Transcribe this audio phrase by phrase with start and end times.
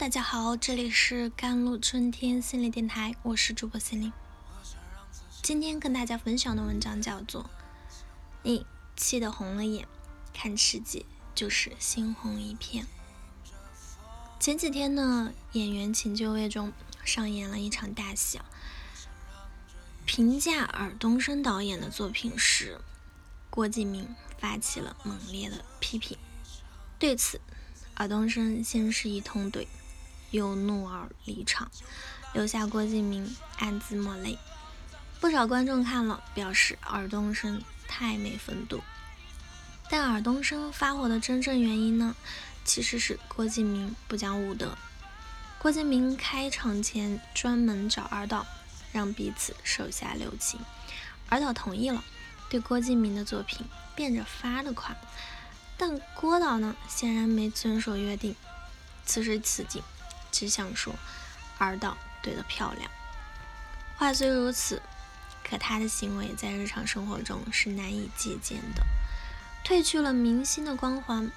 [0.00, 4.10] 大家好，这里是甘露春天心理电台，我是主播心灵。
[5.42, 7.42] 今天跟大家分享的文章叫做
[8.42, 8.64] 《你
[8.96, 9.86] 气得红了眼，
[10.32, 12.84] 看世界就是猩红一片》。
[14.40, 16.72] 前几天呢，演员请就位中
[17.04, 18.40] 上演了一场大戏。
[20.06, 22.80] 评价尔冬升导演的作品时，
[23.50, 26.16] 郭敬明发起了猛烈的批评。
[26.98, 27.38] 对此，
[27.96, 29.66] 尔冬升先是一通怼。
[30.30, 31.70] 又怒而离场，
[32.32, 34.38] 留下郭敬明暗自抹泪。
[35.20, 38.82] 不少观众看了，表示尔冬升太没风度。
[39.90, 42.14] 但尔冬升发火的真正原因呢，
[42.64, 44.78] 其实是郭敬明不讲武德。
[45.58, 48.46] 郭敬明开场前专门找尔导，
[48.92, 50.60] 让彼此手下留情。
[51.28, 52.02] 尔导同意了，
[52.48, 54.96] 对郭敬明的作品变着法的夸。
[55.76, 58.34] 但郭导呢，显然没遵守约定。
[59.04, 59.82] 此时此景。
[60.40, 60.94] 只想说，
[61.58, 62.90] 二道对的漂亮。
[63.98, 64.80] 话虽如此，
[65.44, 68.82] 可他的行为在日常生活中是难以借鉴的。
[69.62, 71.30] 褪去了明星的光环，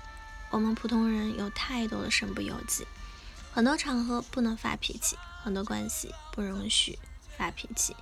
[0.51, 2.87] 我们普通人有太多的身不由己。
[3.51, 6.97] 很多场合不能发脾气，很多关系不容许
[7.37, 7.93] 发脾气，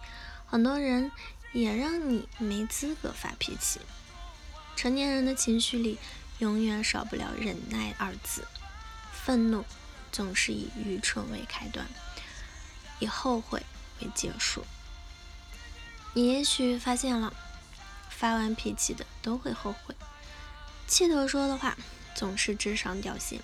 [0.46, 1.12] 很多人
[1.52, 3.82] 也让你没资格发脾气。
[4.76, 5.98] 成年人的情绪里，
[6.38, 8.46] 永远少不了忍耐二字，
[9.12, 9.66] 愤怒。
[10.12, 11.88] 总是以愚蠢为开端，
[13.00, 13.64] 以后悔
[14.02, 14.66] 为结束。
[16.14, 17.34] 你也许发现了，
[18.10, 19.96] 发完脾气的都会后悔。
[20.88, 21.78] 气头说的话
[22.14, 23.42] 总是智商掉线。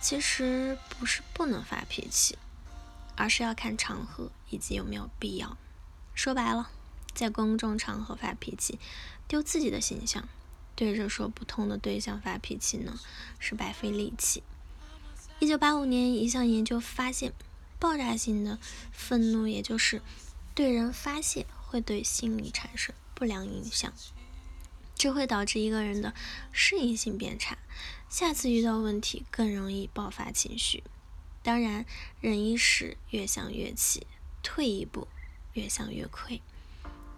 [0.00, 2.36] 其实不是不能发脾气，
[3.16, 5.56] 而是要看场合以及有没有必要。
[6.14, 6.70] 说白了，
[7.14, 8.78] 在公众场合发脾气，
[9.26, 10.24] 丢自己的形象；
[10.76, 13.00] 对着说不通的对象发脾气呢，
[13.38, 14.42] 是白费力气。
[15.44, 17.34] 一九八五年，一项研究发现，
[17.78, 18.58] 爆炸性的
[18.92, 20.00] 愤怒，也就是
[20.54, 23.92] 对人发泄，会对心理产生不良影响，
[24.94, 26.14] 这会导致一个人的
[26.50, 27.58] 适应性变差，
[28.08, 30.82] 下次遇到问题更容易爆发情绪。
[31.42, 31.84] 当然，
[32.22, 34.06] 忍一时越想越气，
[34.42, 35.06] 退一步
[35.52, 36.40] 越想越亏，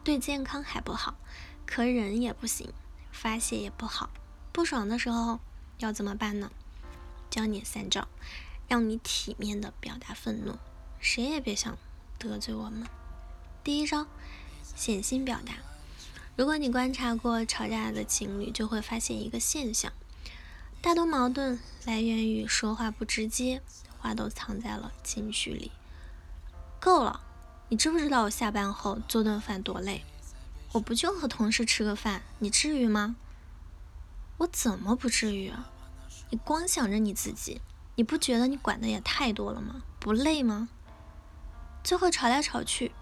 [0.03, 1.17] 对健康还不好，
[1.65, 2.73] 可忍也不行，
[3.13, 4.11] 发泄也不好。
[4.51, 5.39] 不爽的时候
[5.79, 6.51] 要怎么办呢？
[7.37, 8.09] 教你三招，
[8.67, 10.57] 让你体面的表达愤怒，
[10.99, 11.77] 谁也别想
[12.19, 12.89] 得罪我们。
[13.63, 14.07] 第一招，
[14.75, 15.53] 显性表达。
[16.35, 19.93] 如果你观察过吵架的情侣，就会发现一个现象：
[20.81, 23.61] 大多矛盾来源于说话不直接，
[23.99, 25.71] 话都藏在了情绪里。
[26.81, 27.21] 够了，
[27.69, 30.07] 你知不知道我下班后做顿饭多累？
[30.73, 33.15] 我不就和同事吃个饭，你至于吗？
[34.39, 35.71] 我怎么不至于啊？
[36.31, 37.61] 你光想着你自己，
[37.95, 39.83] 你不觉得你管的也太多了吗？
[40.01, 40.69] 不累吗？
[41.85, 42.93] 最后吵来吵去，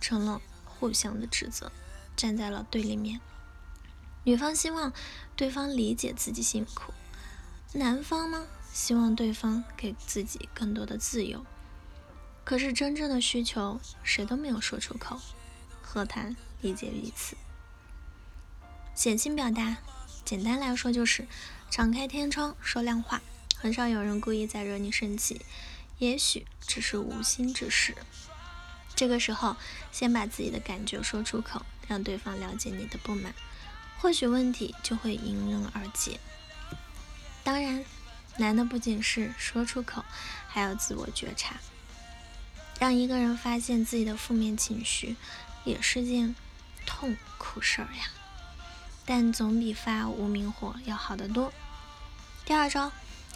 [0.00, 1.72] 成了互相的指责，
[2.14, 3.20] 站在了对立面。
[4.24, 4.92] 女方希望
[5.34, 6.92] 对方理解自己辛苦，
[7.72, 11.44] 男方呢希望对方给自己更多的自由。
[12.44, 15.18] 可是真正的需求谁都没有说出口，
[15.80, 17.36] 何谈理解彼此？
[18.94, 19.78] 显性表达，
[20.24, 21.26] 简单来说就是。
[21.72, 23.22] 敞开天窗说亮话，
[23.56, 25.40] 很少有人故意在惹你生气，
[25.98, 27.96] 也许只是无心之事。
[28.94, 29.56] 这个时候，
[29.90, 33.34] 先把自己的感觉说出口，让对方了解你的不满，
[33.98, 36.20] 或许问题就会迎刃而解。
[37.42, 37.82] 当然，
[38.36, 40.04] 难的不仅是说出口，
[40.48, 41.56] 还要自我觉察。
[42.78, 45.16] 让一个人发现自己的负面情绪，
[45.64, 46.36] 也是件
[46.84, 48.10] 痛苦事儿呀。
[49.06, 51.50] 但总比发无名火要好得多。
[52.44, 52.90] 第二招，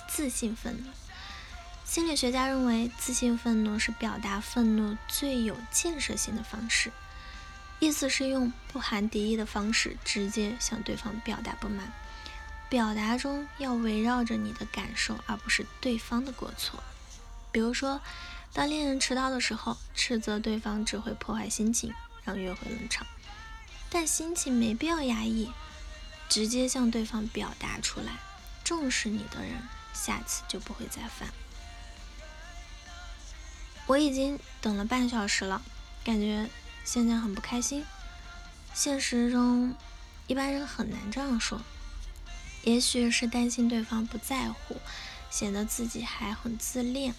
[0.08, 0.90] 自信愤怒。
[1.84, 6.90] 心理学家认为，自信愤怒是表达愤怒最有建设性的方式。
[7.78, 11.92] 意思是用不含敌意的方式，直接向对方表达不满。
[12.68, 16.82] 表达中要围绕着你的感受，而不是对方的过错。
[17.52, 18.00] 比如说，
[18.52, 21.94] 当恋人迟到的时候，斥责对方只会破坏心情，
[22.24, 23.06] 让约会冷场。
[23.88, 25.52] 但心情没必要压抑，
[26.28, 28.14] 直接向对方表达出来。
[28.66, 29.62] 重视你的人，
[29.94, 31.32] 下次就不会再犯。
[33.86, 35.62] 我已经等了半小时了，
[36.02, 36.50] 感觉
[36.84, 37.84] 现在很不开心。
[38.74, 39.76] 现实中，
[40.26, 41.62] 一般人很难这样说。
[42.64, 44.80] 也许是担心对方不在乎，
[45.30, 47.14] 显得自己还很自恋。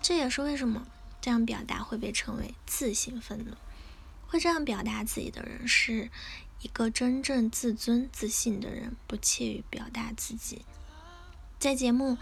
[0.00, 0.86] 这也是为什么
[1.20, 3.56] 这样表达会被称为自信愤怒。
[4.28, 6.08] 会这样表达自己的人，是
[6.60, 10.64] 一个真正自尊自信的人，不怯于表达自己。
[11.64, 12.18] 在节目，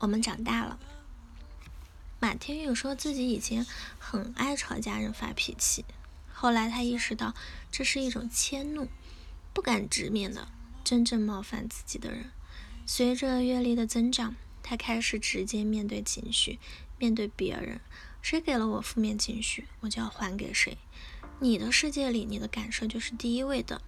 [0.00, 0.78] 我们长大了。
[2.20, 3.64] 马天宇说自己以前
[3.98, 5.86] 很爱朝家人发脾气，
[6.30, 7.34] 后来他意识到
[7.72, 8.88] 这是一种迁怒，
[9.54, 10.48] 不敢直面的
[10.84, 12.30] 真正冒犯自己的人。
[12.84, 16.58] 随着阅历的增长，他开始直接面对情绪，
[16.98, 17.80] 面对别人。
[18.20, 20.76] 谁给了我负面情绪，我就要还给谁。
[21.40, 23.80] 你的世界里，你的感受就是第一位的。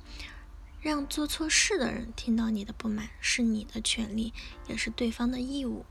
[0.81, 4.33] 让做错事的人听到你的不满，是你的权利，
[4.69, 5.85] 也是对方的义务。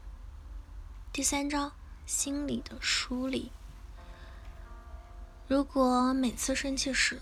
[1.12, 1.74] 第三招，
[2.06, 3.52] 心理的梳理。
[5.50, 7.22] 如果每次生气时，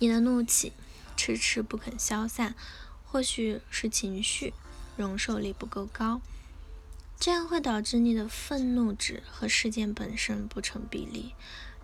[0.00, 0.72] 你的怒气
[1.16, 2.56] 迟迟不肯消散，
[3.04, 4.52] 或许是情绪
[4.96, 6.20] 容受力不够高，
[7.20, 11.34] 这样会导致你的愤怒值和事件本身不成比例。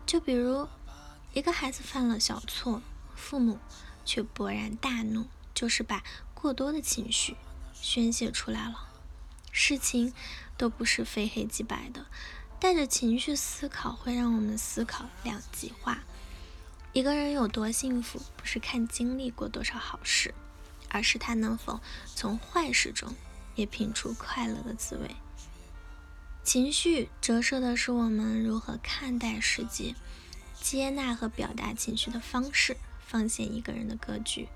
[0.05, 0.67] 就比如，
[1.33, 2.83] 一个孩子犯了小错，
[3.15, 3.61] 父母。
[4.05, 6.03] 却勃然大怒，就是把
[6.35, 7.37] 过多的情绪
[7.73, 8.89] 宣泄出来了。
[9.51, 10.13] 事情
[10.57, 12.07] 都不是非黑即白的，
[12.59, 16.03] 带着情绪思考会让我们思考两极化。
[16.93, 20.35] 一个人有多幸福，不是看经历过多少好事，
[20.89, 21.81] 而是他能否
[22.15, 23.15] 从坏事中
[23.55, 25.17] 也品出快乐的滋味。
[26.45, 29.95] 情绪折射的是我们如何看待世界，
[30.61, 32.77] 接纳和表达情绪的方式。
[33.15, 34.49] 放线一个人的格局，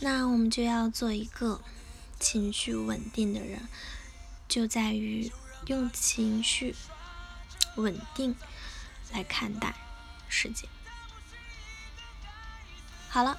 [0.00, 1.62] 那我们就要做一个
[2.20, 3.66] 情绪稳定的人，
[4.46, 5.32] 就在于
[5.64, 6.76] 用情绪
[7.76, 8.36] 稳定
[9.14, 9.74] 来看待
[10.28, 10.68] 世界。
[13.08, 13.38] 好了，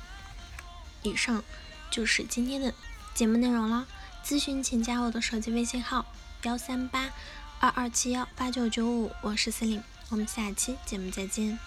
[1.04, 1.44] 以上
[1.92, 2.74] 就是今天的
[3.14, 3.86] 节目内容了。
[4.26, 6.08] 咨询请加我的手机微信号：
[6.42, 7.12] 幺三八
[7.60, 11.60] 二二七幺八九九五，我是司令，我们下期节目再见。